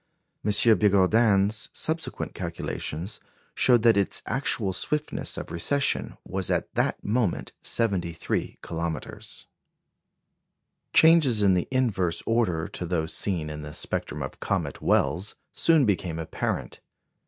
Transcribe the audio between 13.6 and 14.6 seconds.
the spectrum of